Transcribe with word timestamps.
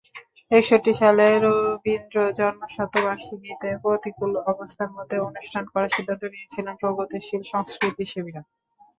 একষট্টি 0.51 0.91
সালে 1.01 1.25
রবীন্দ্রজন্মশতবার্ষিকীতে 1.37 3.69
প্রতিকূল 3.83 4.31
অবস্থার 4.51 4.89
মধ্যেই 4.95 5.25
অনুষ্ঠান 5.29 5.63
করার 5.71 5.93
সিদ্ধান্ত 5.95 6.23
নিয়েছিল 6.25 6.67
প্রগতিশীল 6.81 7.41
সংস্কৃতিসেবীরা। 7.51 8.41